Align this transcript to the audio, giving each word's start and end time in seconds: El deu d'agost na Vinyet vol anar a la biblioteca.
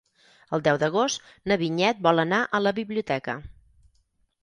El 0.57 0.63
deu 0.67 0.79
d'agost 0.83 1.27
na 1.53 1.59
Vinyet 1.65 2.01
vol 2.09 2.25
anar 2.27 2.43
a 2.61 2.65
la 2.67 2.75
biblioteca. 2.83 3.41